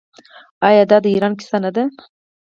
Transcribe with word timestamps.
آیا 0.67 0.83
دا 0.91 0.97
د 1.03 1.05
ایران 1.13 1.33
کیسه 1.39 1.57
نه 1.63 1.71
ده؟ 1.75 1.83